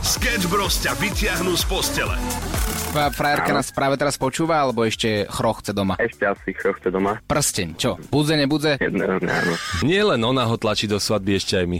[0.00, 2.16] Sketch Bros ťa vyťahnú z postele.
[2.90, 6.00] Tvoja frajerka nás práve teraz počúva, alebo ešte chrochce doma?
[6.00, 7.20] Ešte asi chrochce doma.
[7.28, 8.00] Prsteň, čo?
[8.08, 8.80] Budze, nebudze?
[8.80, 9.54] Jedného dňa, áno.
[9.84, 11.78] Nie len ona ho tlačí do svadby, ešte aj my.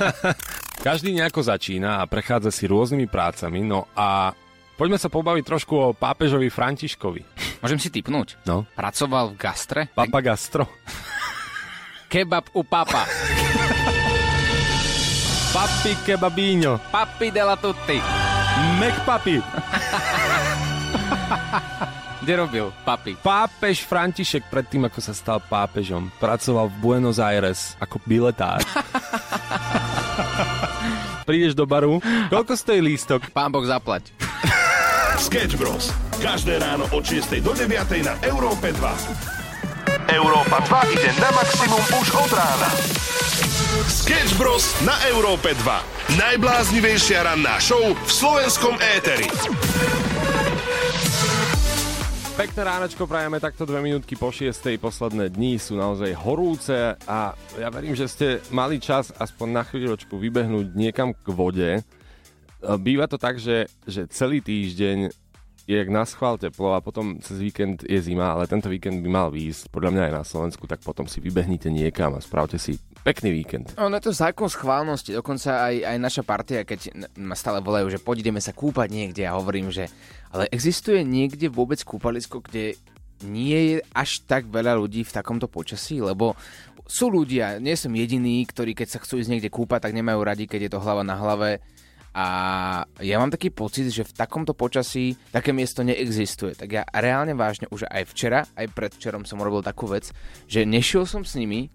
[0.88, 4.32] Každý nejako začína a prechádza si rôznymi prácami, no a
[4.80, 7.22] poďme sa pobaviť trošku o pápežovi Františkovi.
[7.60, 8.40] Môžem si typnúť?
[8.48, 8.64] No.
[8.72, 9.80] Pracoval v gastre?
[9.92, 10.64] Papa Gastro.
[12.08, 13.04] Kebab u papa.
[15.56, 16.76] Papi kebabíňo.
[16.92, 17.96] Papi della tutti.
[19.08, 19.40] Papi.
[22.20, 23.16] Kde robil papi?
[23.16, 28.60] Pápež František predtým, ako sa stal pápežom, pracoval v Buenos Aires ako biletár.
[31.28, 33.32] Prídeš do baru, koľko stojí lístok?
[33.32, 34.12] Pán Boh zaplať.
[35.16, 35.88] Sketch Bros.
[36.20, 39.45] Každé ráno od 6 do 9 na Európe 2.
[40.06, 42.70] Európa 2 ide na maximum už od rána.
[43.90, 44.70] Sketch Bros.
[44.86, 46.14] na Európe 2.
[46.14, 49.26] Najbláznivejšia ranná show v slovenskom éteri.
[52.38, 54.78] Pekné ránočko prajeme takto dve minútky po šiestej.
[54.78, 60.14] Posledné dni sú naozaj horúce a ja verím, že ste mali čas aspoň na chvíľočku
[60.22, 61.70] vybehnúť niekam k vode.
[62.62, 65.25] Býva to tak, že, že celý týždeň
[65.66, 69.10] je jak na schvál teplo a potom cez víkend je zima, ale tento víkend by
[69.10, 72.78] mal výjsť, podľa mňa aj na Slovensku, tak potom si vybehnite niekam a spravte si
[73.02, 73.74] pekný víkend.
[73.74, 77.98] Ono je to zákon schválnosti, dokonca aj, aj naša partia, keď ma stále volajú, že
[77.98, 79.90] poďme sa kúpať niekde a hovorím, že
[80.30, 82.78] ale existuje niekde vôbec kúpalisko, kde
[83.26, 86.38] nie je až tak veľa ľudí v takomto počasí, lebo
[86.86, 90.46] sú ľudia, nie som jediný, ktorí keď sa chcú ísť niekde kúpať, tak nemajú radi,
[90.46, 91.58] keď je to hlava na hlave
[92.16, 92.26] a
[93.04, 96.56] ja mám taký pocit, že v takomto počasí také miesto neexistuje.
[96.56, 100.08] Tak ja reálne vážne už aj včera, aj predvčerom som robil takú vec,
[100.48, 101.68] že nešiel som s nimi,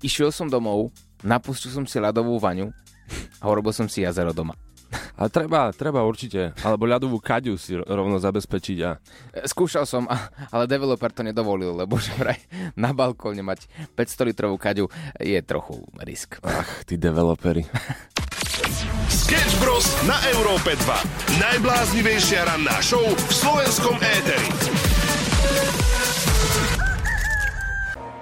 [0.00, 0.88] išiel som domov,
[1.20, 2.72] napustil som si ľadovú vaňu
[3.36, 4.56] a urobil som si jazero doma.
[5.16, 8.96] A treba, treba určite, alebo ľadovú kaďu si rovno zabezpečiť a...
[9.44, 10.08] Skúšal som,
[10.52, 12.40] ale developer to nedovolil, lebo že vraj
[12.80, 14.88] na balkóne mať 500 litrovú kaďu
[15.20, 16.40] je trochu risk.
[16.40, 17.68] Ach, tí developery.
[19.22, 19.86] Sketch Bros.
[20.02, 21.38] na Európe 2.
[21.38, 24.50] Najbláznivejšia ranná show v slovenskom éteri.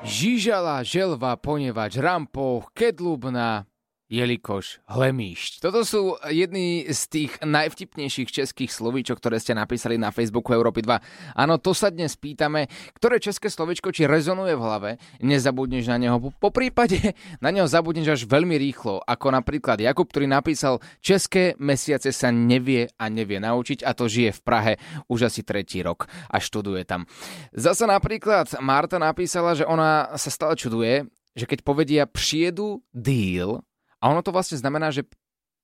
[0.04, 3.69] Žížala, želva, ponevač, rampoch, kedlubná,
[4.10, 5.62] jelikož hlemíšť.
[5.62, 11.38] Toto sú jedny z tých najvtipnejších českých slovíčok, ktoré ste napísali na Facebooku Európy 2.
[11.38, 12.66] Áno, to sa dnes pýtame,
[12.98, 14.90] ktoré české slovíčko či rezonuje v hlave,
[15.22, 16.18] nezabudneš na neho.
[16.18, 16.98] Po prípade
[17.44, 22.90] na neho zabudneš až veľmi rýchlo, ako napríklad Jakub, ktorý napísal České mesiace sa nevie
[22.98, 24.72] a nevie naučiť a to žije v Prahe
[25.06, 27.06] už asi tretí rok a študuje tam.
[27.54, 31.06] Zasa napríklad Marta napísala, že ona sa stále čuduje,
[31.38, 33.62] že keď povedia přiedu deal,
[34.00, 35.04] a ono to vlastne znamená, že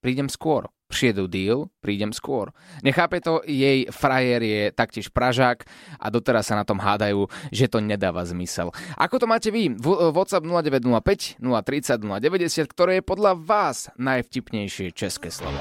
[0.05, 0.69] prídem skôr.
[0.87, 2.55] Přiedu deal, prídem skôr.
[2.87, 5.67] Nechápe to, jej frajer je taktiež Pražák
[5.99, 8.71] a doteraz sa na tom hádajú, že to nedáva zmysel.
[8.95, 9.75] Ako to máte vy?
[10.15, 15.59] WhatsApp 0905 030 090, ktoré je podľa vás najvtipnejšie české slovo.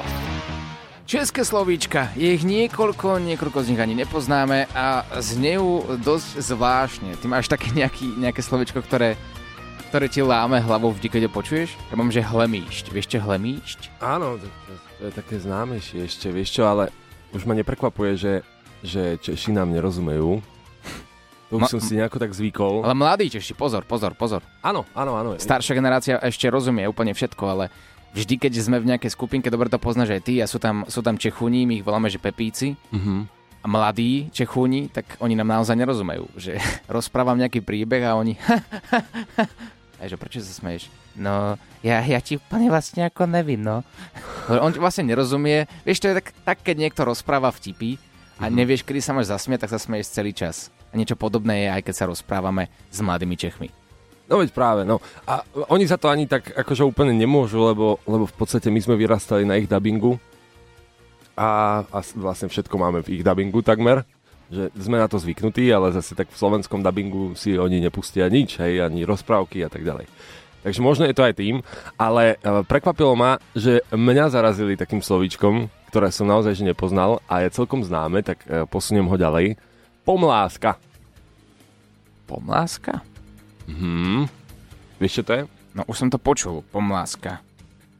[1.10, 7.18] České slovíčka, je ich niekoľko, niekoľko z nich ani nepoznáme a znejú dosť zvláštne.
[7.18, 9.14] Ty máš také nejaký, nejaké slovíčko, ktoré
[9.96, 11.72] ktoré ti láme hlavou vždy, keď ho počuješ?
[11.88, 12.92] Ja mám, že hlemíšť.
[12.92, 14.04] Vieš čo hlemíšť?
[14.04, 16.92] Áno, to, to, to je také známejšie ešte, vieš čo, ale
[17.32, 18.34] už ma neprekvapuje, že,
[18.84, 20.44] že Češi nám nerozumejú.
[21.48, 22.84] To už Ma- som si nejako tak zvykol.
[22.84, 24.44] Ale mladí Češi, pozor, pozor, pozor.
[24.60, 25.40] Áno, áno, áno.
[25.40, 27.72] Staršia generácia ešte rozumie úplne všetko, ale
[28.12, 31.00] vždy, keď sme v nejakej skupinke, dobre to poznáš aj ty, a sú tam, sú
[31.00, 33.32] tam Čechúni, my ich voláme, že Pepíci, Mhm.
[33.64, 36.28] a mladí Čechúni, tak oni nám naozaj nerozumejú.
[36.36, 36.60] Že
[36.92, 38.36] rozprávam nejaký príbeh a oni...
[40.00, 40.92] A že prečo sa smeješ?
[41.16, 43.82] No, ja, ja ti úplne vlastne ako nevím, no.
[44.66, 45.66] On vlastne nerozumie.
[45.88, 47.96] Vieš, to je tak, tak keď niekto rozpráva vtipy
[48.36, 50.70] a nevieš, kedy sa máš zasmiať, tak sa smeješ celý čas.
[50.92, 53.72] A niečo podobné je aj keď sa rozprávame s mladými Čechmi.
[54.26, 55.00] No veď práve, no.
[55.30, 58.98] A oni za to ani tak akože úplne nemôžu, lebo, lebo v podstate my sme
[58.98, 60.18] vyrastali na ich dubbingu
[61.38, 64.08] a, a vlastne všetko máme v ich dubbingu takmer.
[64.54, 68.62] Že sme na to zvyknutí, ale zase tak v slovenskom dubbingu si oni nepustia nič,
[68.62, 70.06] hej, ani rozprávky a tak ďalej.
[70.66, 71.62] Takže možno je to aj tým,
[71.94, 77.46] ale e, prekvapilo ma, že mňa zarazili takým slovíčkom, ktoré som naozaj že nepoznal a
[77.46, 79.62] je celkom známe, tak e, posuniem ho ďalej.
[80.02, 80.82] Pomláska.
[82.26, 83.06] Pomláska?
[83.70, 84.26] Mhm.
[84.98, 85.42] Vieš, čo to je?
[85.78, 87.46] No už som to počul, pomláska.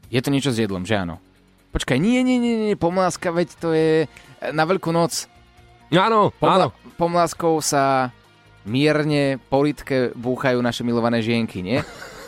[0.10, 1.22] Je to niečo s jedlom, že áno?
[1.70, 4.08] Počkaj, nie, nie, nie, nie, pomláska, veď to je e,
[4.50, 5.30] na Veľkú noc.
[5.92, 6.68] Áno, áno.
[6.72, 8.10] Pomla- pomláskou sa
[8.66, 11.80] mierne po litke búchajú naše milované žienky, nie?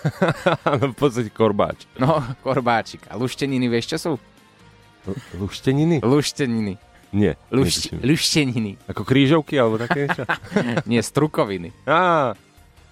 [0.70, 1.90] Áno, v podstate korbáč.
[1.98, 3.10] No, korbáčik.
[3.10, 4.12] A lušteniny, vieš čo sú?
[5.10, 6.00] L- lušteniny?
[6.06, 6.78] Lušteniny.
[7.16, 7.40] Nie.
[7.50, 8.04] Netuším.
[8.04, 8.72] lušteniny.
[8.92, 10.24] Ako krížovky alebo také niečo?
[10.92, 11.72] Nie, strukoviny.
[11.88, 12.36] Á,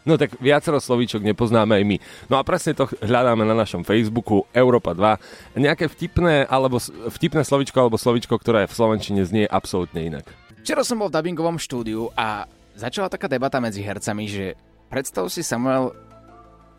[0.07, 1.97] no tak viacero slovíčok nepoznáme aj my.
[2.31, 5.59] No a presne to hľadáme na našom Facebooku Európa 2.
[5.59, 6.79] Nejaké vtipné, alebo
[7.11, 10.25] vtipné slovíčko alebo slovíčko, ktoré v Slovenčine znie absolútne inak.
[10.65, 14.57] Včera som bol v dubbingovom štúdiu a začala taká debata medzi hercami, že
[14.89, 15.93] predstav si Samuel,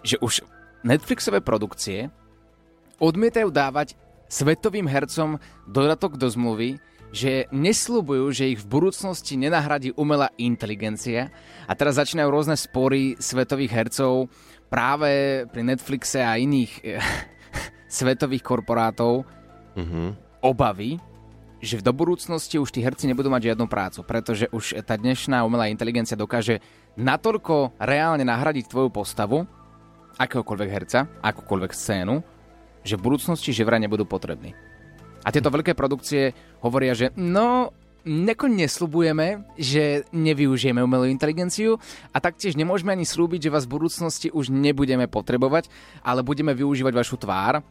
[0.03, 0.43] že už
[0.83, 2.11] Netflixové produkcie
[2.99, 3.95] odmietajú dávať
[4.27, 5.39] svetovým hercom
[5.71, 6.83] dodatok do zmluvy,
[7.15, 11.31] že nesľubujú, že ich v budúcnosti nenahradí umelá inteligencia.
[11.71, 14.27] A teraz začínajú rôzne spory svetových hercov
[14.67, 16.99] práve pri Netflixe a iných eh,
[18.03, 19.23] svetových korporátov.
[20.43, 20.99] Obavy,
[21.67, 25.67] že do budúcnosti už tí herci nebudú mať žiadnu prácu, pretože už tá dnešná umelá
[25.67, 26.63] inteligencia dokáže
[26.95, 29.43] natoľko reálne nahradiť tvoju postavu,
[30.17, 32.23] akéhokoľvek herca, akúkoľvek scénu,
[32.87, 34.55] že v budúcnosti že vraj nebudú potrební.
[35.27, 36.31] A tieto veľké produkcie
[36.63, 37.75] hovoria, že no,
[38.07, 41.83] neko neslubujeme, že nevyužijeme umelú inteligenciu
[42.15, 45.67] a taktiež nemôžeme ani slúbiť, že vás v budúcnosti už nebudeme potrebovať,
[46.07, 47.67] ale budeme využívať vašu tvár.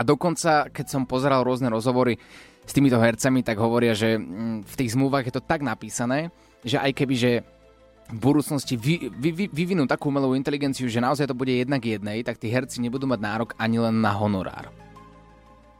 [0.00, 2.16] A dokonca, keď som pozeral rôzne rozhovory
[2.64, 6.32] s týmito hercami, tak hovoria, že mm, v tých zmluvách je to tak napísané,
[6.64, 7.32] že aj keby, že
[8.08, 12.24] v budúcnosti vy, vy, vy, vyvinú takú umelú inteligenciu, že naozaj to bude jednak jednej,
[12.24, 14.72] tak tí herci nebudú mať nárok ani len na honorár.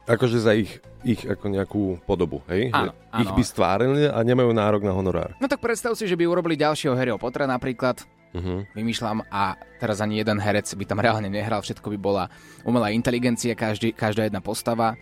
[0.05, 2.69] Akože za ich, ich ako nejakú podobu, hej?
[2.73, 3.37] Áno, Že Ich áno.
[3.37, 5.33] by stvárili a nemajú nárok na honorár.
[5.41, 8.63] No tak predstav si, že by urobili ďalšieho Harryho Pottera napríklad, Uh-huh.
[8.71, 12.23] vymýšľam a teraz ani jeden herec by tam reálne nehral, všetko by bola
[12.63, 14.95] umelá inteligencia, každý, každá jedna postava.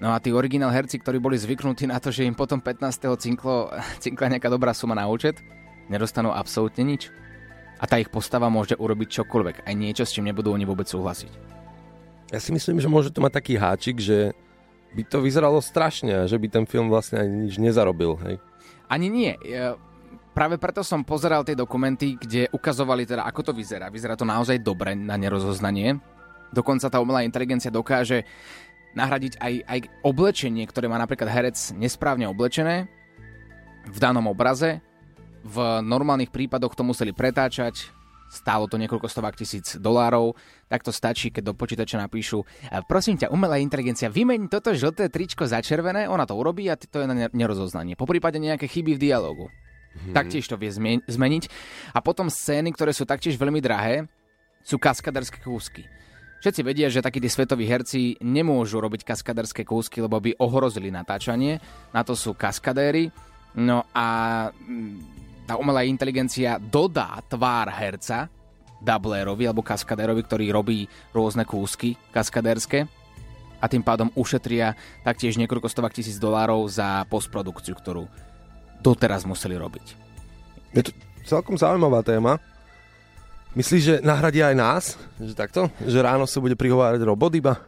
[0.00, 2.88] No a tí originál herci, ktorí boli zvyknutí na to, že im potom 15.
[3.20, 3.68] cinklo,
[4.04, 5.44] cinkla nejaká dobrá suma na účet,
[5.92, 7.12] nedostanú absolútne nič.
[7.76, 11.32] A tá ich postava môže urobiť čokoľvek, aj niečo, s čím nebudú oni vôbec súhlasiť.
[12.32, 14.32] Ja si myslím, že môže to mať taký háčik, že
[14.94, 18.36] by to vyzeralo strašne že by ten film vlastne ani nič nezarobil, hej?
[18.88, 19.34] Ani nie.
[20.34, 23.86] Práve preto som pozeral tie dokumenty, kde ukazovali teda, ako to vyzerá.
[23.86, 25.94] Vyzerá to naozaj dobre na nerozoznanie.
[26.50, 28.26] Dokonca tá umelá inteligencia dokáže
[28.98, 32.90] nahradiť aj, aj oblečenie, ktoré má napríklad herec nesprávne oblečené
[33.86, 34.82] v danom obraze.
[35.46, 37.86] V normálnych prípadoch to museli pretáčať,
[38.26, 40.34] stálo to niekoľko stovák tisíc dolárov,
[40.66, 45.06] tak to stačí, keď do počítača napíšu "E, prosím ťa, umelá inteligencia, vymeň toto žlté
[45.12, 47.94] tričko za červené, ona to urobí a to je na ne- nerozoznanie.
[47.94, 49.46] Po prípade nejaké chyby v dialogu.
[50.10, 50.70] Taktiež to vie
[51.06, 51.44] zmeniť.
[51.94, 54.10] A potom scény, ktoré sú taktiež veľmi drahé,
[54.64, 55.86] sú kaskaderské kúsky.
[56.44, 61.56] Všetci vedia, že takí tí svetoví herci nemôžu robiť kaskaderské kúsky, lebo by ohrozili natáčanie.
[61.88, 63.08] Na to sú kaskadéry.
[63.56, 64.06] No a
[64.52, 68.28] mm, tá umelá inteligencia dodá tvár herca
[68.84, 70.84] dublérovi alebo kaskadérovi, ktorý robí
[71.16, 72.84] rôzne kúsky kaskadérske
[73.56, 78.04] a tým pádom ušetria taktiež niekoľko stovák tisíc dolárov za postprodukciu, ktorú
[78.84, 79.86] doteraz museli robiť.
[80.76, 80.90] Je to
[81.24, 82.36] celkom zaujímavá téma.
[83.54, 84.84] Myslíš, že nahradia aj nás?
[85.16, 85.60] Že takto?
[85.80, 87.64] Že ráno sa bude prihovárať robot iba?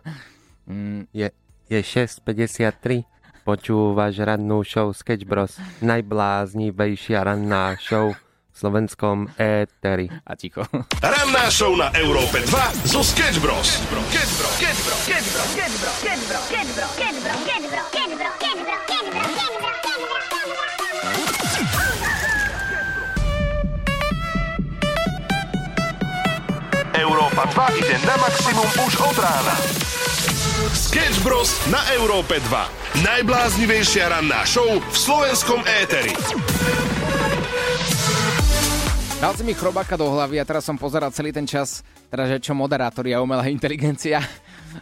[0.67, 1.31] Mm, Je,
[1.67, 3.07] je 6.53.
[3.47, 5.55] Počúvaš rannú show Sketch Bros.
[5.79, 8.19] Najbláznivejšia ranná show v
[8.53, 10.11] slovenskom éteri.
[10.27, 10.67] a ticho.
[10.99, 12.51] Ranná show na Európe 2
[12.85, 13.79] zo Sketch Bros.
[13.79, 14.55] Sketch Bros.
[14.59, 15.01] Sketch Bros.
[15.07, 15.47] Sketch Bros.
[15.55, 17.16] Sketch Bros, Sketch Bros, Sketch Bros, Sketch Bros, Sketch Bros,
[27.47, 29.55] 2 ide na maximum už od rána.
[30.75, 31.55] Sketch Bros.
[31.71, 33.07] na Európe 2.
[33.07, 36.11] Najbláznivejšia ranná show v slovenskom éteri.
[39.23, 42.43] Dal si mi chrobáka do hlavy a teraz som pozeral celý ten čas, teda že
[42.43, 44.21] čo moderátori a umelá inteligencia.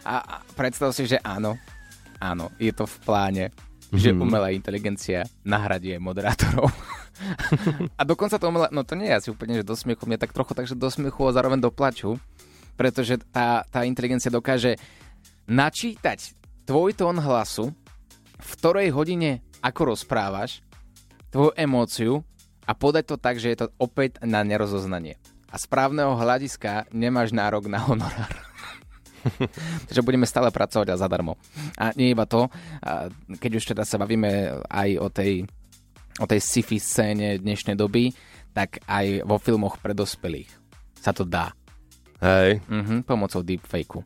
[0.01, 1.55] A, a predstav si, že áno,
[2.17, 3.45] áno, je to v pláne,
[3.93, 6.67] že umelá inteligencia nahradí aj moderátorov.
[7.99, 10.35] a dokonca to umelá, no to nie je asi úplne, že do smiechu, mne tak
[10.35, 12.19] trochu takže do smiechu a zároveň do plaču,
[12.75, 14.75] pretože tá, tá inteligencia dokáže
[15.47, 16.35] načítať
[16.67, 17.71] tvoj tón hlasu,
[18.39, 20.61] v ktorej hodine ako rozprávaš,
[21.33, 22.21] tvoju emóciu
[22.63, 25.17] a podať to tak, že je to opäť na nerozoznanie.
[25.49, 28.33] A z právneho hľadiska nemáš nárok na honorár.
[29.89, 31.39] Takže budeme stále pracovať a zadarmo.
[31.79, 32.51] A nie iba to,
[33.39, 35.47] keď už teda sa bavíme aj o tej,
[36.21, 38.13] o tej sci-fi scéne dnešnej doby,
[38.53, 40.49] tak aj vo filmoch pre dospelých
[40.99, 41.53] sa to dá.
[42.21, 42.63] Hej.
[42.67, 44.03] Mhm, pomocou deepfakeu.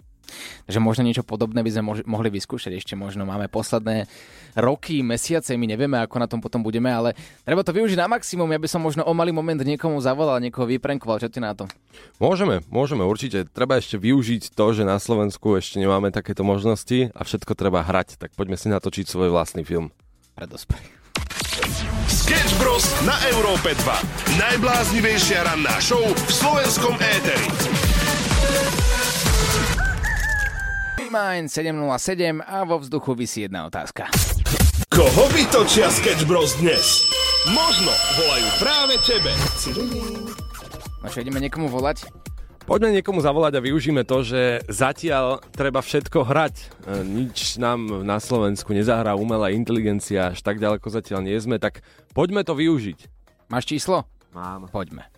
[0.69, 3.25] Takže možno niečo podobné by sme mož- mohli vyskúšať ešte možno.
[3.25, 4.05] Máme posledné
[4.53, 8.49] roky, mesiace, my nevieme, ako na tom potom budeme, ale treba to využiť na maximum.
[8.53, 11.17] Ja by som možno o malý moment niekomu zavolal, niekoho vyprenkoval.
[11.17, 11.65] Čo ty na to?
[12.21, 13.45] Môžeme, môžeme, určite.
[13.49, 18.21] Treba ešte využiť to, že na Slovensku ešte nemáme takéto možnosti a všetko treba hrať.
[18.21, 19.89] Tak poďme si natočiť svoj vlastný film.
[20.37, 20.93] Pre dospelých.
[22.09, 22.85] Sketch Bros.
[23.01, 24.37] na Európe 2.
[24.37, 27.98] Najbláznivejšia ranná show v slovenskom éteri.
[31.09, 34.13] Mind 707 a vo vzduchu vysí jedna otázka.
[34.93, 37.09] Koho vytočia Sketch Bros dnes?
[37.49, 39.33] Možno volajú práve tebe.
[41.01, 42.05] No čo, ideme niekomu volať?
[42.69, 46.55] Poďme niekomu zavolať a využíme to, že zatiaľ treba všetko hrať.
[46.61, 46.65] E,
[47.01, 51.81] Nič nám na Slovensku nezahrá umelá inteligencia, až tak ďaleko zatiaľ nie sme, tak
[52.13, 53.09] poďme to využiť.
[53.49, 54.05] Máš číslo?
[54.37, 54.69] Mám.
[54.69, 55.09] Poďme.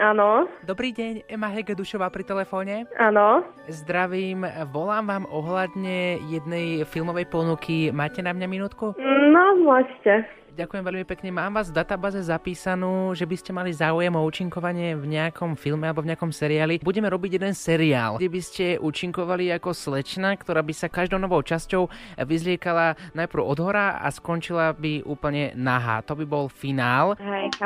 [0.00, 2.88] Áno, Dobrý deň, Ema Hegedušová pri telefóne.
[2.96, 3.44] áno.
[3.68, 7.92] Zdravím, volám vám ohľadne jednej filmovej ponuky.
[7.92, 8.96] Máte na mňa minútku?
[8.96, 10.24] No, môžete.
[10.60, 11.32] Ďakujem veľmi pekne.
[11.32, 15.88] Mám vás v databáze zapísanú, že by ste mali záujem o účinkovanie v nejakom filme
[15.88, 16.84] alebo v nejakom seriáli.
[16.84, 21.40] Budeme robiť jeden seriál, kde by ste účinkovali ako slečna, ktorá by sa každou novou
[21.40, 21.88] časťou
[22.28, 26.04] vyzliekala najprv od hora a skončila by úplne nahá.
[26.04, 27.56] To by bol finál Hej,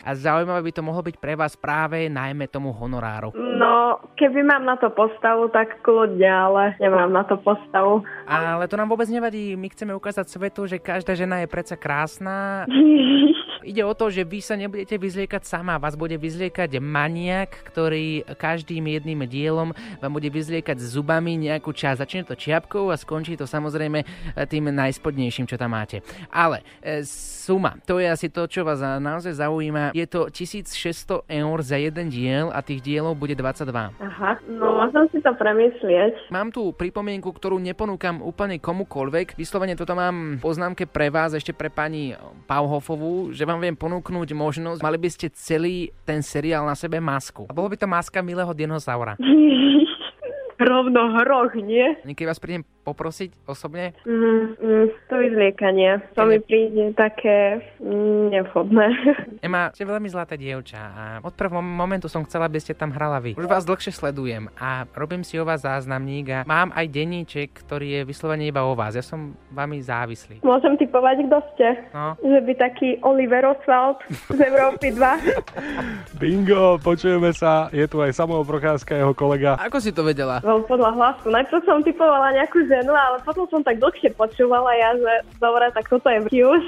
[0.00, 3.36] a zaujímavé by to mohlo byť pre vás práve najmä tomu honoráru.
[3.36, 8.08] No, keby mám na to postavu, tak kľudne, ale nemám na to postavu.
[8.24, 9.52] Ale to nám vôbec nevadí.
[9.52, 12.37] My chceme ukázať svetu, že každá žena je predsa krásna.
[13.68, 18.86] Ide o to, že vy sa nebudete vyzliekať sama, vás bude vyzliekať maniak, ktorý každým
[18.86, 22.00] jedným dielom vám bude vyzliekať zubami nejakú časť.
[22.00, 24.06] Začne to čiapkou a skončí to samozrejme
[24.48, 26.00] tým najspodnejším, čo tam máte.
[26.32, 29.92] Ale e, suma, to je asi to, čo vás za- naozaj zaujíma.
[29.92, 33.68] Je to 1600 eur za jeden diel a tých dielov bude 22.
[34.00, 36.32] Aha, no môžem si to premyslieť.
[36.32, 39.36] Mám tu pripomienku, ktorú neponúkam úplne komukoľvek.
[39.36, 42.16] Vyslovene toto mám poznámke pre vás, ešte pre pani
[42.46, 44.80] Pauhofovú, že vám viem ponúknuť možnosť.
[44.80, 47.46] Mali by ste celý ten seriál na sebe masku.
[47.48, 49.16] A bolo by to maska milého dinosaura.
[50.58, 51.94] Rovno hroch, nie?
[52.02, 53.92] Niekedy vás prídem poprosiť osobne.
[54.08, 56.00] Mm, mm, to vyzliekanie.
[56.16, 58.86] To mi príde také mm, nevhodné.
[59.46, 63.20] Ema, ste veľmi zlaté dievča a od prvého momentu som chcela, aby ste tam hrala
[63.20, 63.36] vy.
[63.36, 68.00] Už vás dlhšie sledujem a robím si o vás záznamník a mám aj denníček, ktorý
[68.00, 68.94] je vyslovene iba o vás.
[68.94, 70.40] Ja som vami závislý.
[70.46, 71.68] Môžem typovať, kto ste?
[71.90, 72.14] No.
[72.22, 73.98] Že by taký Oliver Oswald
[74.30, 75.58] z Európy 2.
[76.22, 77.66] Bingo, počujeme sa.
[77.74, 79.58] Je tu aj Samuel Procházka, jeho kolega.
[79.58, 80.38] Ako si to vedela?
[80.40, 81.26] Bol podľa hlasu.
[81.34, 85.88] Najprv som typovala nejakú ženu, ale potom som tak dlhšie počúvala ja, že dobre, tak
[85.90, 86.66] toto je Hughes.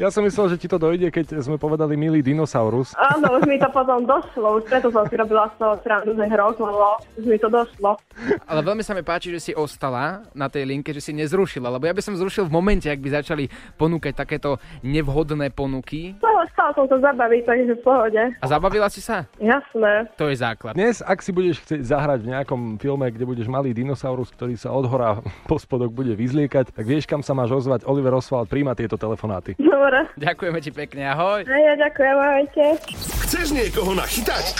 [0.00, 2.96] Ja som myslel, že ti to dojde, keď sme povedali milý dinosaurus.
[2.96, 6.24] Áno, už mi to potom došlo, už preto som si robila z toho srandu, že
[6.30, 7.98] hrok, lebo už mi to došlo.
[8.46, 11.84] Ale veľmi sa mi páči, že si ostala na tej linke, že si nezrušila, lebo
[11.84, 16.14] ja by som zrušil v momente, ak by začali ponúkať takéto nevhodné ponuky.
[16.22, 18.22] No, chcela som sa zabaviť, takže v pohode.
[18.38, 19.26] A zabavila si sa?
[19.40, 20.08] Jasné.
[20.16, 20.76] To je základ.
[20.76, 24.70] Dnes, ak si budeš chcieť zahrať v nejakom filme, kde budeš malý dinosaurus, ktorý sa
[24.70, 27.82] od hora po spodok bude vyzliekať, tak vieš, kam sa máš ozvať.
[27.86, 29.58] Oliver Oswald príjma tieto telefonáty.
[29.58, 30.06] Dobre.
[30.14, 31.42] Ďakujeme ti pekne, ahoj.
[31.42, 32.64] A ja ďakujem, ahojte.
[33.26, 34.54] Chceš niekoho nachytať?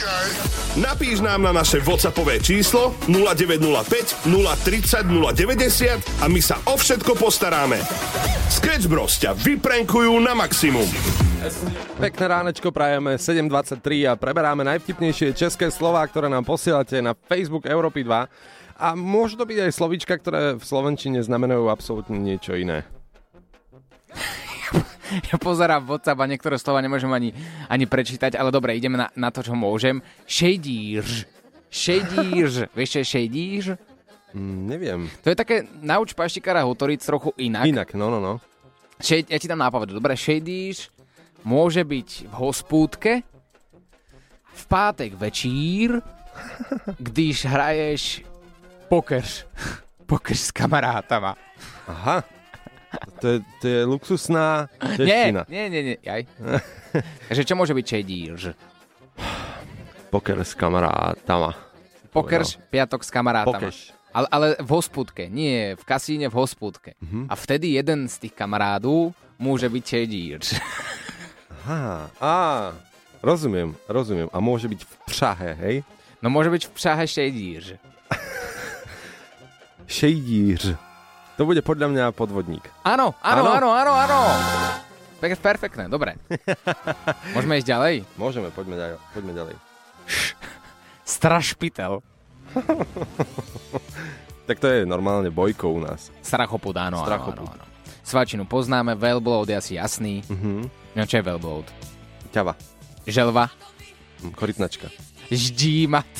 [0.78, 7.78] Napíš nám na naše WhatsAppové číslo 0905 030 090 a my sa o všetko postaráme.
[8.50, 10.86] Sketch Bros ťa vyprenkujú na maximum.
[11.96, 18.04] Pekné ránečko prajeme 7.23 a preberáme najvtipnejšie české slová, ktoré nám posielate na Facebook Európy
[18.04, 18.69] 2.
[18.80, 22.88] A môžu to byť aj slovíčka, ktoré v Slovenčine znamenajú absolútne niečo iné.
[25.10, 27.34] Ja pozerám WhatsApp a niektoré slova nemôžem ani,
[27.66, 29.98] ani prečítať, ale dobre, ideme na, na to, čo môžem.
[30.22, 31.26] Šejdíř.
[31.66, 32.52] Šejdíř.
[32.78, 33.74] Vieš, čo je?
[34.30, 35.10] Mm, neviem.
[35.26, 37.66] To je také, nauč paštikára hovoriť trochu inak.
[37.66, 38.38] Inak, no, no, no.
[39.02, 39.98] Šej, ja ti dám nápovedu.
[39.98, 40.94] Dobre, šejdíř
[41.42, 43.12] môže byť v hospúdke,
[44.54, 45.98] v pátek večír,
[47.02, 48.29] když hraješ
[48.90, 49.22] poker.
[50.10, 51.38] Poker s kamarátama.
[51.86, 52.26] Aha.
[53.22, 54.66] To je, to je luxusná
[54.98, 55.42] Nie, čeština.
[55.46, 55.96] nie, nie, nie.
[56.02, 56.26] Jaj.
[57.30, 58.40] Takže čo môže byť šejdíř?
[60.10, 61.54] Poker s kamarátama.
[62.10, 62.42] Poker,
[62.74, 63.70] piatok s kamarátama.
[63.70, 63.94] Pokeš.
[64.10, 66.98] Ale, ale v hospúdke, nie v kasíne, v hospúdke.
[67.30, 70.58] A vtedy jeden z tých kamarádů môže byť šejdíř.
[71.62, 72.34] Aha, á,
[73.22, 74.26] rozumiem, rozumiem.
[74.34, 75.76] A môže byť v Prahe, hej?
[76.18, 77.78] No môže byť v Prahe šejdíř.
[79.90, 80.78] Šejdíř.
[81.34, 82.62] To bude podľa mňa podvodník.
[82.86, 83.50] Áno, áno, Áno?
[83.50, 84.18] áno, áno, áno.
[85.18, 86.14] Pek- Perfektné, dobre.
[87.34, 87.94] Môžeme ísť ďalej?
[88.14, 88.94] Môžeme, poďme ďalej.
[89.10, 89.54] Poďme ďalej.
[91.02, 92.00] Strašpitel.
[94.46, 96.10] Tak to je normálne bojko u nás.
[96.26, 97.46] Strachopud, áno, Strachopud.
[97.46, 97.64] áno, áno.
[98.02, 100.26] Svačinu poznáme, Velbloud je asi jasný.
[100.26, 100.66] Mhm.
[100.90, 101.70] No čo je Velbloud?
[102.34, 102.58] Ťava.
[103.06, 103.46] Želva?
[103.46, 104.90] Hm, Korytnačka.
[105.30, 106.10] Ždímat?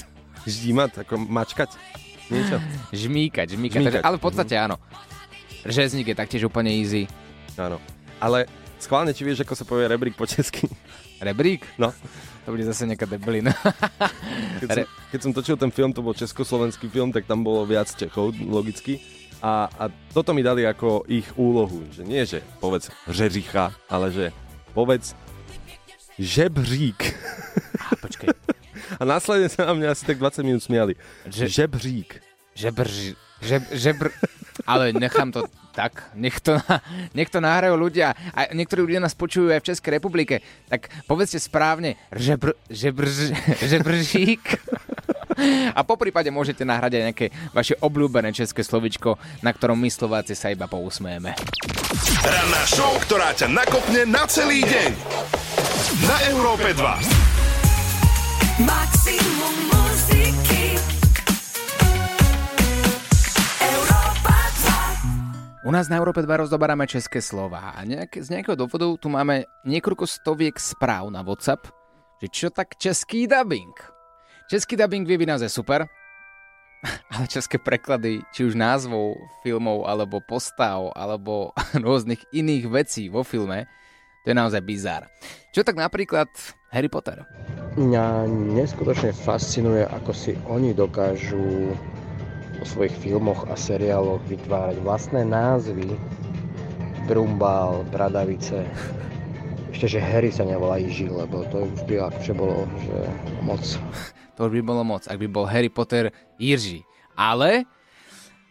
[0.47, 1.75] Ždímat, ako mačkať?
[2.31, 2.57] Niečo?
[2.95, 3.83] Žmýkať, žmýkať.
[3.83, 4.79] Žmýkať, Takže, ale v podstate áno.
[5.67, 7.11] Řezník je taktiež úplne easy.
[7.59, 7.83] Áno.
[8.23, 8.47] Ale
[8.79, 10.71] schválne, či vieš, ako sa povie rebrík po česky?
[11.21, 11.67] Rebrík?
[11.77, 11.93] No.
[12.49, 13.53] To bude zase nejaká debilina.
[14.61, 17.93] Keď som, keď som točil ten film, to bol československý film, tak tam bolo viac
[17.93, 19.01] Čechov, logicky.
[19.41, 24.27] A, a toto mi dali ako ich úlohu, že nie, že povedz žeřicha, ale že
[24.77, 25.17] povedz
[26.21, 27.01] žebřík.
[28.99, 30.97] A, následne sa na mňa asi tak 20 minút smiali.
[31.29, 32.11] Že- Žebřík.
[32.51, 32.89] Žebr,
[33.41, 34.11] žeb, žebr,
[34.67, 36.59] ale nechám to tak, nech to,
[37.17, 41.39] nech to nahrajú ľudia a niektorí ľudia nás počujú aj v Českej republike, tak povedzte
[41.39, 43.07] správne žebr, žebr,
[43.65, 44.45] žebržík
[45.73, 50.35] a po prípade môžete nahrať aj nejaké vaše obľúbené české slovičko, na ktorom my Slováci
[50.35, 51.33] sa iba pousmejeme.
[52.21, 54.91] Ranná show, ktorá ťa nakopne na celý deň.
[56.05, 57.40] Na Európe 2.
[58.61, 60.77] Maximum muziky
[63.57, 64.37] Európa
[65.65, 69.09] 2 U nás na Európe 2 rozoberáme české slova a nejak, z nejakého dôvodu tu
[69.09, 71.73] máme niekoľko stoviek správ na WhatsApp,
[72.21, 73.73] že čo tak český dubbing.
[74.53, 75.89] Český dubbing vie byť super,
[77.17, 83.65] ale české preklady, či už názvov filmov, alebo postav, alebo rôznych iných vecí vo filme,
[84.25, 85.09] to je naozaj bizár.
[85.51, 86.29] Čo tak napríklad
[86.71, 87.25] Harry Potter?
[87.81, 91.73] Mňa neskutočne fascinuje, ako si oni dokážu
[92.61, 95.97] vo svojich filmoch a seriáloch vytvárať vlastné názvy.
[97.09, 98.69] Brumbal, Bradavice.
[99.73, 102.99] Ešte, že Harry sa nevolá Iži, lebo to už by akože bolo že
[103.41, 103.63] moc.
[104.37, 106.85] To už by bolo moc, ak by bol Harry Potter Jiří.
[107.17, 107.69] Ale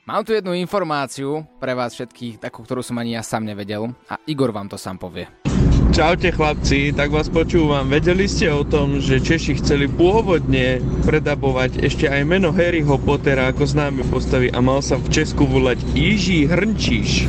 [0.05, 4.21] mám tu jednu informáciu pre vás všetkých, takú, ktorú som ani ja sám nevedel a
[4.29, 5.48] Igor vám to sám povie.
[5.89, 7.89] Čaute chlapci, tak vás počúvam.
[7.89, 13.65] Vedeli ste o tom, že Češi chceli pôvodne predabovať ešte aj meno Harryho Pottera ako
[13.65, 17.25] známe postavy a mal sa v Česku volať Jiží Hrnčíš.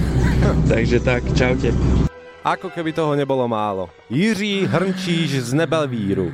[0.68, 1.72] Takže tak, čaute.
[2.44, 3.88] Ako keby toho nebolo málo.
[4.12, 6.28] Jiří Hrnčíš z Nebelvíru.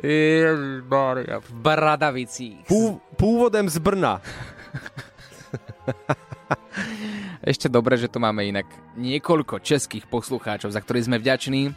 [0.00, 2.64] Ježišmarja, v Bradavicích.
[2.64, 4.24] Pú, pôvodem z Brna.
[7.46, 8.66] Ešte dobre, že tu máme inak
[8.98, 11.70] niekoľko českých poslucháčov, za ktorých sme vďační.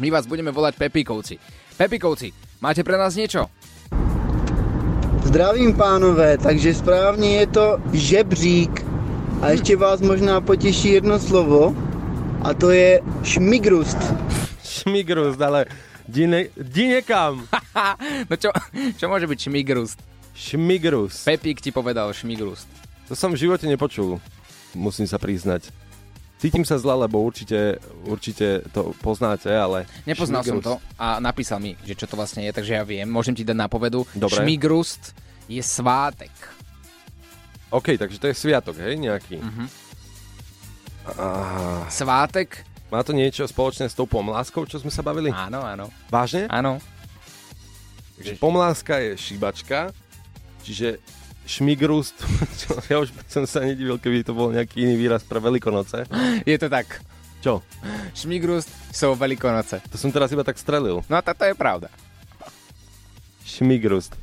[0.00, 1.36] My vás budeme volať Pepikovci.
[1.76, 2.32] Pepikovci,
[2.64, 3.52] máte pre nás niečo?
[5.28, 8.72] Zdravím pánové, takže správně je to žebřík.
[9.44, 11.76] A ještě vás možná potěší jedno slovo,
[12.42, 13.98] a to je šmigrust.
[14.64, 15.66] Šmigrust, ale
[16.08, 17.44] di, ne, di nekam.
[18.32, 18.48] no čo,
[18.96, 20.00] čo môže byť šmigrust?
[20.32, 21.28] Šmigrust.
[21.28, 22.64] Pepík ti povedal šmigrust.
[23.08, 24.16] To som v živote nepočul,
[24.74, 25.68] musím sa priznať.
[26.42, 29.86] Cítim sa zle, lebo určite, určite to poznáte, ale...
[30.02, 30.66] Nepoznal som šmigrust.
[30.66, 33.06] to a napísal mi, že čo to vlastne je, takže ja viem.
[33.06, 34.02] Môžem ti dať nápovedu.
[34.18, 34.42] Dobre.
[34.42, 35.14] Šmigrust
[35.46, 36.34] je svátek.
[37.70, 39.38] OK, takže to je sviatok, hej, nejaký.
[39.38, 39.64] Mhm.
[41.18, 42.62] Ah, Svátek?
[42.92, 45.32] má to niečo spoločné s tou pomláskou, čo sme sa bavili?
[45.32, 45.88] Áno, áno.
[46.12, 46.44] Vážne?
[46.52, 46.76] Áno.
[48.20, 49.90] Takže pomláska je šibačka,
[50.62, 51.00] čiže
[51.46, 52.16] šmigrust,
[52.60, 56.06] čo, ja už by som sa nedivil, keby to bol nejaký iný výraz pre Veľkonoce.
[56.46, 57.02] Je to tak.
[57.42, 57.58] Čo?
[58.14, 59.82] Šmigrust sú Veľkonoce.
[59.90, 61.02] To som teraz iba tak strelil.
[61.10, 61.90] No a to je pravda.
[63.42, 64.14] Šmigrust.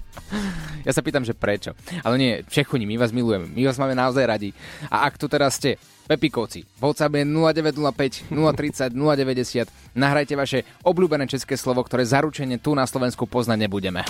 [0.88, 1.76] Ja sa pýtam, že prečo.
[2.02, 3.52] Ale nie, Čechuni, my vás milujeme.
[3.52, 4.50] My vás máme naozaj radi.
[4.88, 5.76] A ak tu teraz ste
[6.10, 9.70] Pepikovci, WhatsApp je 0905 030 090.
[9.94, 14.02] Nahrajte vaše obľúbené české slovo, ktoré zaručene tu na Slovensku poznať nebudeme.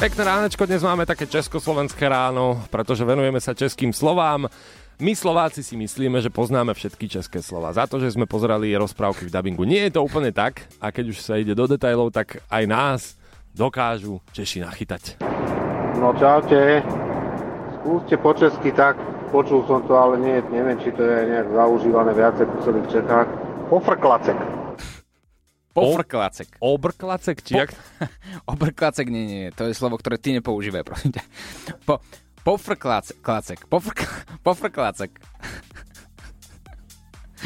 [0.02, 4.50] Pekné ránečko, dnes máme také československé ráno, pretože venujeme sa českým slovám.
[4.98, 7.70] My Slováci si myslíme, že poznáme všetky české slova.
[7.70, 9.62] Za to, že sme pozerali rozprávky v dabingu.
[9.62, 13.02] Nie je to úplne tak a keď už sa ide do detajlov, tak aj nás
[13.54, 15.22] dokážu Češi nachytať.
[16.02, 16.82] No čaute.
[17.78, 18.98] Skúste po česky tak,
[19.30, 23.30] počul som to, ale nie, neviem, či to je nejak zaužívané viacej po celých Čechách.
[23.70, 24.61] Pofrklacek.
[25.72, 26.60] Pofrklacek.
[26.60, 27.72] Obrklacek, či jak?
[28.52, 31.24] Obrklacek, nie, nie, nie, to je slovo, ktoré ty nepoužívaj, prosím ťa.
[31.88, 32.04] Po,
[32.44, 34.04] pofrklacek, klacek, pofrk,
[34.46, 35.16] pofrklacek.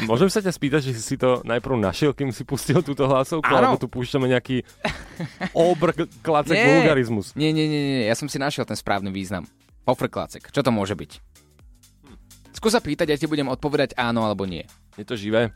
[0.04, 3.72] Môžem sa ťa spýtať, že si to najprv našiel, kým si pustil túto hlasovku, Áno.
[3.72, 4.60] alebo tu púšťame nejaký
[5.56, 6.68] obrklacek Nie.
[6.68, 7.32] vulgarizmus.
[7.32, 9.48] Nie, nie, nie, nie, ja som si našiel ten správny význam.
[9.88, 10.52] Pofrklácek.
[10.52, 11.16] Čo to môže byť?
[12.52, 14.68] Skús sa pýtať, ja ti budem odpovedať áno alebo nie.
[15.00, 15.54] Je to živé?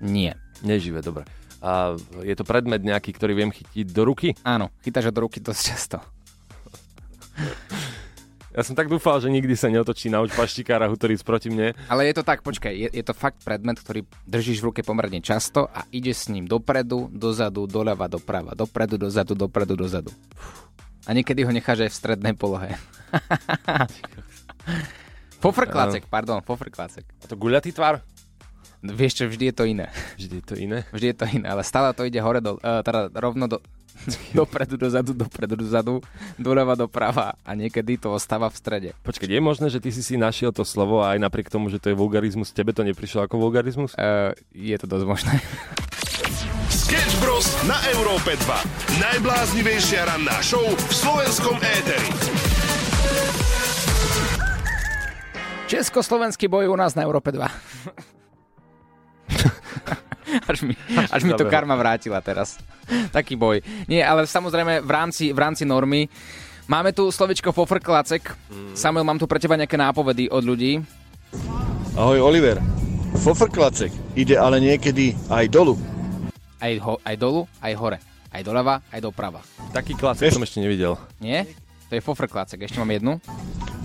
[0.00, 0.40] Nie.
[0.64, 1.28] Neživé, dobre.
[1.62, 1.94] A
[2.26, 4.34] je to predmet nejaký, ktorý viem chytiť do ruky?
[4.42, 5.98] Áno, chytáš do ruky dosť často.
[8.52, 11.72] Ja som tak dúfal, že nikdy sa neotočí na paštikára Hutoric proti mne.
[11.88, 15.24] Ale je to tak, počkaj, je, je to fakt predmet, ktorý držíš v ruke pomerne
[15.24, 20.12] často a ide s ním dopredu, dozadu, doľava, doprava, dopredu, dozadu, dopredu, dozadu.
[21.08, 22.76] A niekedy ho necháš aj v strednej polohe.
[25.42, 27.02] Fofrklacek, pardon, fofrklacek.
[27.02, 28.04] A to guľatý tvar?
[28.82, 29.86] Vieš čo, vždy je to iné.
[30.18, 30.78] Vždy je to iné?
[30.90, 33.62] Vždy je to iné, ale stále to ide hore, do, uh, teda rovno do,
[34.34, 35.94] dopredu, dozadu, dopredu, dozadu,
[36.34, 38.90] doľava, doprava a niekedy to ostáva v strede.
[39.06, 41.78] Počkaj, je možné, že ty si si našiel to slovo a aj napriek tomu, že
[41.78, 43.94] to je vulgarizmus, tebe to neprišlo ako vulgarizmus?
[43.94, 45.32] Uh, je to dosť možné.
[46.66, 47.46] Sketch Bros.
[47.70, 48.98] na Európe 2.
[48.98, 52.10] Najbláznivejšia ranná show v slovenskom éteri.
[55.70, 58.02] Československý boj u nás na Európe 2.
[60.50, 60.74] až mi,
[61.10, 62.56] až mi to karma vrátila teraz.
[63.10, 63.60] Taký boj.
[63.86, 66.08] Nie, ale samozrejme v rámci, v rámci normy
[66.66, 68.32] máme tu slovičko fofrklacek.
[68.72, 70.80] Samuel, mám tu pre teba nejaké nápovedy od ľudí.
[71.96, 72.60] Ahoj Oliver.
[73.20, 75.76] Fofrklacek ide ale niekedy aj dolu.
[76.62, 77.98] Aj, ho, aj dolu, aj hore.
[78.32, 79.44] Aj doľava, aj doprava.
[79.76, 80.96] Taký klacek som ešte nevidel.
[81.20, 81.44] Nie?
[81.92, 82.64] To je fofrklacek.
[82.64, 83.20] Ešte mám jednu.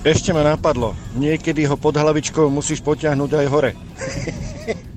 [0.08, 0.96] Ešte ma napadlo.
[1.20, 3.72] Niekedy ho pod hlavičkou musíš potiahnuť aj hore.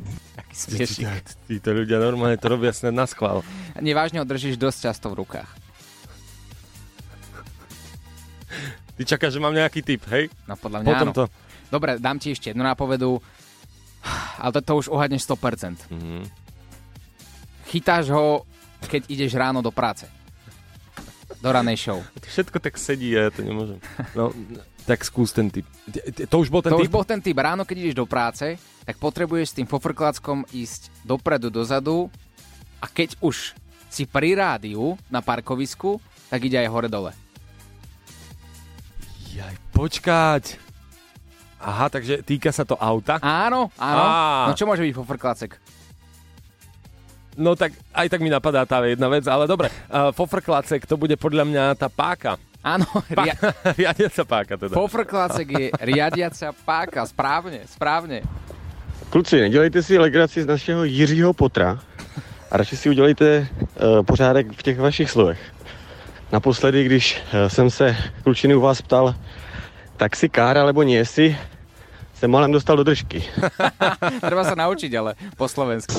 [0.60, 1.08] Smiešik.
[1.48, 3.40] Títo ľudia normálne to robia snad na schvál.
[3.80, 5.48] Nevážne ho držíš dosť často v rukách.
[9.00, 10.28] Ty čakáš, že mám nejaký tip, hej?
[10.44, 11.16] No podľa mňa Potom áno.
[11.16, 11.24] to.
[11.72, 13.16] Dobre, dám ti ešte jednu nápovedu.
[14.36, 15.88] Ale to, to už uhadneš 100%.
[15.88, 16.28] Mhm.
[17.72, 18.44] Chytáš ho,
[18.84, 20.04] keď ideš ráno do práce.
[21.40, 22.04] Do ranej show.
[22.36, 23.80] Všetko tak sedí a ja to nemôžem.
[24.12, 24.34] No,
[24.86, 25.66] tak skús ten tip.
[26.30, 26.86] To už bol ten to tip?
[26.88, 27.36] už bol ten typ.
[27.36, 32.10] Ráno, keď ideš do práce, tak potrebuješ s tým fofrklackom ísť dopredu, dozadu
[32.80, 33.54] a keď už
[33.90, 35.98] si pri rádiu na parkovisku,
[36.30, 37.12] tak ide aj hore-dole.
[39.34, 40.58] Jaj, počkať.
[41.60, 43.20] Aha, takže týka sa to auta?
[43.20, 44.02] Áno, áno.
[44.02, 44.48] Á.
[44.48, 45.52] No čo môže byť fofrklacek?
[47.36, 49.68] No tak aj tak mi napadá tá jedna vec, ale dobre.
[49.86, 52.40] Uh, fofrklacek, to bude podľa mňa tá páka.
[52.60, 53.40] Áno, ria-
[53.80, 54.76] riadiaca páka teda.
[54.76, 57.08] fofrklacek je riadiaca páka.
[57.08, 58.20] Správne, správne.
[59.10, 61.80] Kluci, nedělejte si legraci z našeho Jiřího Potra
[62.50, 65.40] a radši si udělejte uh, pořádek v těch vašich slovech.
[66.32, 69.14] Naposledy, když uh, jsem se klučiny u vás ptal,
[69.96, 71.36] tak si kár alebo nie si,
[72.14, 73.24] jsem malem dostal do držky.
[74.20, 75.96] Treba sa naučiť, ale po slovensku.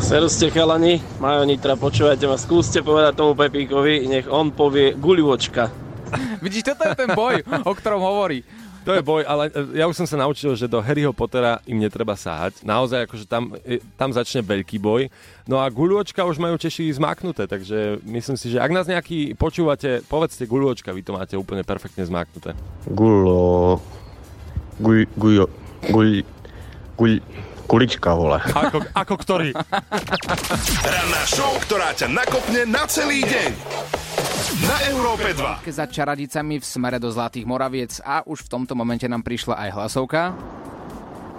[0.00, 5.72] Seruste chalani, Majo Nitra, počúvajte ma, skúste povedať tomu Pepíkovi, nech on povie guľočka.
[6.44, 8.44] Vidíš, toto je ten boj, o ktorom hovorí.
[8.86, 11.82] To je boj, ale e, ja už som sa naučil, že do Harryho Pottera im
[11.82, 12.62] netreba sáhať.
[12.62, 15.10] Naozaj, akože tam, e, tam začne veľký boj.
[15.50, 20.06] No a guľočka už majú Češi zmáknuté, takže myslím si, že ak nás nejaký počúvate,
[20.06, 22.54] povedzte guľočka, vy to máte úplne perfektne zmáknuté.
[22.86, 23.82] Gulo...
[24.78, 25.10] Guj...
[25.18, 25.50] Gujo...
[25.90, 26.22] Guj...
[26.94, 27.18] Guj...
[27.66, 28.38] Kulička, vole.
[28.38, 29.50] Ako, ako ktorý?
[30.86, 33.50] Ranná show, ktorá ťa nakopne na celý deň.
[34.64, 35.66] Na Európe 2.
[35.68, 39.70] Za čaradicami v smere do Zlatých Moraviec a už v tomto momente nám prišla aj
[39.74, 40.32] hlasovka.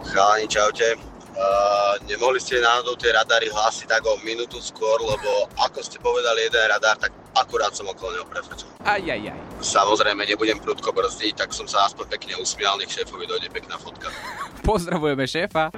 [0.04, 1.00] Chalani, čaute.
[1.38, 6.50] Uh, nemohli ste náhodou tie radary hlásiť tak o minútu skôr, lebo ako ste povedali
[6.50, 8.68] jeden radar, tak akurát som okolo neho prefrčil.
[8.82, 9.42] Aj, aj, aj.
[9.58, 14.14] Samozrejme, nebudem prudko brzdiť, tak som sa aspoň pekne usmial, nech šéfovi dojde pekná fotka.
[14.62, 15.74] Pozdravujeme šéfa.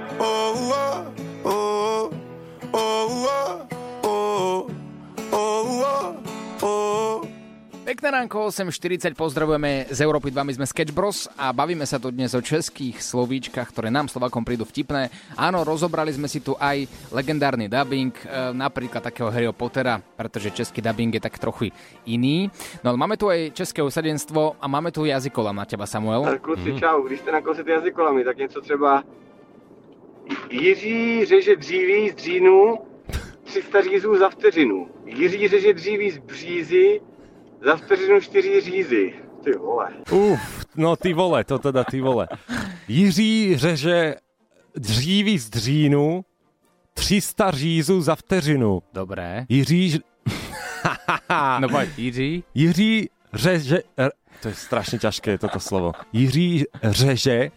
[8.00, 12.08] Pekné ránko, 8.40, pozdravujeme z Európy 2, my sme Sketch Bros a bavíme sa tu
[12.08, 15.12] dnes o českých slovíčkach, ktoré nám Slovakom prídu vtipné.
[15.36, 20.80] Áno, rozobrali sme si tu aj legendárny dubbing, e, napríklad takého Harryho Pottera, pretože český
[20.80, 21.76] dubbing je tak trochu
[22.08, 22.48] iný.
[22.80, 26.40] No ale máme tu aj české usadenstvo a máme tu jazykola na teba, Samuel.
[26.40, 29.04] Kluci, čau, když jste nakousli jazykolami, tak něco třeba
[30.48, 32.78] Jiří řeže dříví z dřínu,
[33.44, 34.88] 300 řízů za vteřinu.
[35.04, 37.00] Jiří řeže dříví z břízy,
[37.64, 39.14] za vteřinu 4 řízy.
[39.44, 39.88] Ty vole.
[40.10, 42.28] Uf, no ty vole, to teda ty vole.
[42.88, 44.14] Jiří řeže
[44.76, 46.24] dříví z dřínu,
[46.94, 48.82] 300 řízů za vteřinu.
[48.92, 49.46] Dobré.
[49.48, 50.00] Jiří...
[51.58, 52.44] No poď, Jiří.
[52.54, 53.78] Jiří řeže...
[54.42, 55.92] To je strašne ťažké, toto slovo.
[56.12, 57.50] Jiří řeže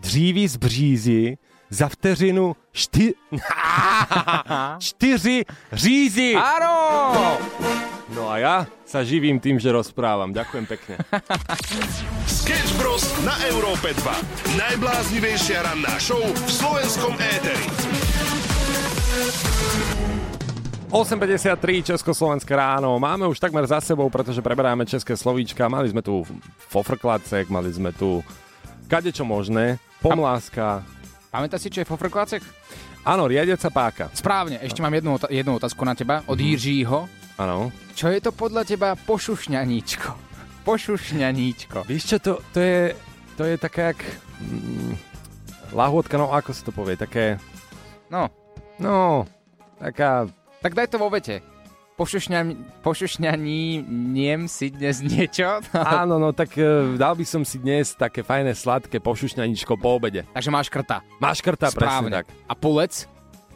[0.00, 1.38] dříví z břízy
[1.70, 3.14] za vteřinu šty...
[4.78, 6.34] čtyři řízy.
[6.34, 7.38] Áno!
[8.10, 10.34] No a ja sa živím tým, že rozprávam.
[10.34, 10.94] Ďakujem pekne.
[12.42, 13.06] Sketch Bros.
[13.22, 14.58] na Európe 2.
[14.58, 17.66] Najbláznivejšia ranná show v slovenskom éteri.
[20.90, 22.98] 8.53 Československé ráno.
[22.98, 25.70] Máme už takmer za sebou, pretože preberáme české slovíčka.
[25.70, 26.26] Mali sme tu
[26.66, 28.26] fofrklacek, mali sme tu
[28.90, 30.82] kadečo možné, pomláska.
[31.30, 32.42] Pamätáš si, čo je fofrklácek?
[33.06, 34.10] Áno, riadiaca páka.
[34.10, 37.19] Správne, ešte mám jednu, ota- jednu otázku na teba od Jiřího.
[37.40, 37.72] Áno.
[37.96, 40.12] Čo je to podľa teba pošušňaníčko?
[40.68, 41.88] Pošušňaníčko.
[41.88, 42.92] Víš čo, to, to je,
[43.40, 44.00] to je také jak...
[44.44, 44.92] Mm,
[45.72, 47.40] lahôdka, no ako sa to povie, také...
[48.12, 48.28] No.
[48.76, 49.24] No,
[49.80, 50.28] taká...
[50.60, 51.40] Tak daj to vo vete.
[51.96, 52.40] Pošušňa,
[52.84, 53.84] pošušňaní
[54.48, 55.64] si dnes niečo?
[56.00, 60.28] Áno, no tak e, dal by som si dnes také fajné, sladké pošušňaničko po obede.
[60.32, 61.00] Takže máš krta.
[61.20, 62.12] Máš krta, presne Správne.
[62.20, 62.26] tak.
[62.48, 63.04] A pulec?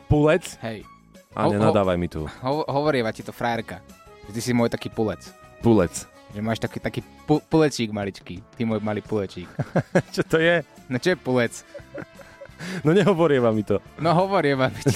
[0.08, 0.56] Pulec?
[0.60, 0.88] Hej.
[1.34, 2.30] A nenadávaj mi tu.
[2.46, 3.82] Ho, hovorieva ti to frajerka.
[4.30, 5.20] Ty si môj taký pulec.
[5.60, 6.06] Pulec.
[6.34, 8.42] Že máš taký, taký pu, pulečík maličký.
[8.54, 9.50] Ty môj malý pulečík.
[10.14, 10.62] čo to je?
[10.86, 11.52] No čo je pulec?
[12.82, 13.78] No nehovorieva mi to.
[13.98, 14.92] No hovorieva mi to.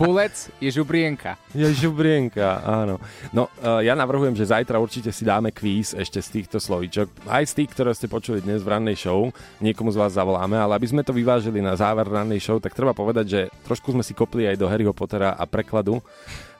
[0.00, 1.36] Pulec je žubrienka.
[1.52, 2.96] Je žubrienka, áno.
[3.32, 7.10] No, uh, ja navrhujem, že zajtra určite si dáme kvíz ešte z týchto slovíčok.
[7.28, 9.28] Aj z tých, ktoré ste počuli dnes v rannej show.
[9.60, 12.96] Niekomu z vás zavoláme, ale aby sme to vyvážili na záver rannej show, tak treba
[12.96, 16.00] povedať, že trošku sme si kopli aj do Harryho Pottera a prekladu.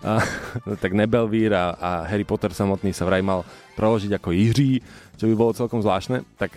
[0.01, 0.25] A,
[0.83, 3.45] tak Nebelvír a, a Harry Potter samotný sa vraj mal
[3.77, 4.81] preložiť ako Jiří,
[5.21, 6.25] čo by bolo celkom zvláštne.
[6.41, 6.57] Tak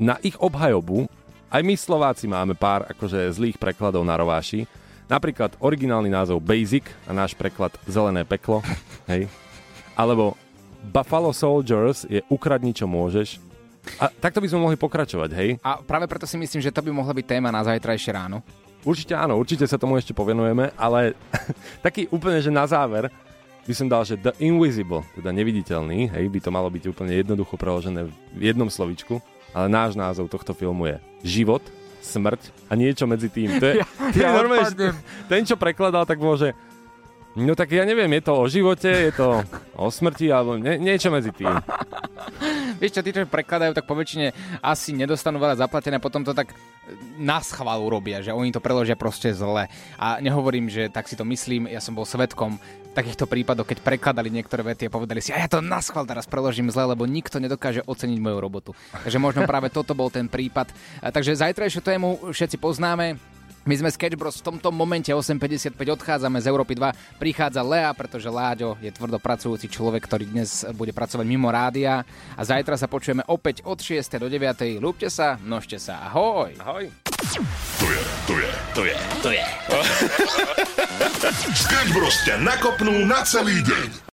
[0.00, 1.10] na ich obhajobu
[1.50, 4.70] aj my Slováci máme pár akože zlých prekladov na rováši.
[5.10, 8.62] Napríklad originálny názov Basic a náš preklad Zelené peklo.
[9.10, 9.26] Hej.
[9.98, 10.38] Alebo
[10.86, 13.42] Buffalo Soldiers je ukradni čo môžeš.
[13.98, 15.50] A takto by sme mohli pokračovať, hej?
[15.66, 18.46] A práve preto si myslím, že to by mohla byť téma na zajtrajšie ráno.
[18.86, 21.18] Určite áno, určite sa tomu ešte povenujeme, ale
[21.84, 23.10] taký úplne, že na záver
[23.66, 27.58] by som dal, že The Invisible, teda neviditeľný, hej, by to malo byť úplne jednoducho
[27.60, 29.20] preložené v jednom slovičku,
[29.52, 31.62] ale náš názov tohto filmu je Život,
[32.00, 33.60] smrť a niečo medzi tým.
[33.60, 34.88] To je, Ja- to je ja normálne, že
[35.28, 36.56] ten, čo prekladal, tak môže
[37.38, 39.46] No tak ja neviem, je to o živote, je to
[39.78, 41.54] o smrti, alebo nie, niečo medzi tým.
[42.80, 46.56] Vieš čo, tí, čo prekladajú, tak poväčšine asi nedostanú veľa zaplatené potom to tak
[47.20, 49.70] na schvál urobia, že oni to preložia proste zle.
[50.00, 52.58] A nehovorím, že tak si to myslím, ja som bol svetkom
[52.90, 56.26] takýchto prípadov, keď prekladali niektoré vety a povedali si, a ja to na schvál teraz
[56.26, 58.70] preložím zle, lebo nikto nedokáže oceniť moju robotu.
[58.90, 60.74] Takže možno práve toto bol ten prípad.
[60.98, 63.39] A Takže zajtrajšiu tému všetci poznáme.
[63.68, 64.40] My sme Sketch Bros.
[64.40, 67.20] v tomto momente 8.55 odchádzame z Európy 2.
[67.20, 72.00] Prichádza Lea, pretože Láďo je tvrdo pracujúci človek, ktorý dnes bude pracovať mimo rádia.
[72.40, 74.16] A zajtra sa počujeme opäť od 6.
[74.16, 74.80] do 9.
[74.80, 76.08] Lúbte sa, množte sa.
[76.08, 76.56] Ahoj.
[76.56, 76.88] Ahoj.
[77.20, 79.44] To je, to je, to je, to je.
[81.60, 84.08] Sketch Bros ťa nakopnú na celý deň.